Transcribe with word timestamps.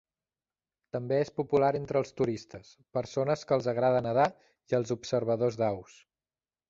També 0.95 1.17
és 1.25 1.31
popular 1.39 1.67
entre 1.79 2.01
els 2.03 2.15
turistes, 2.21 2.71
persones 2.99 3.45
que 3.51 3.57
els 3.59 3.69
agrada 3.75 4.01
nedar 4.07 4.27
i 4.73 4.79
els 4.79 4.95
observadors 4.97 5.61
d'aus. 5.63 6.01